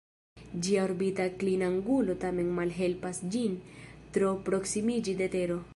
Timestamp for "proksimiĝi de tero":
4.49-5.63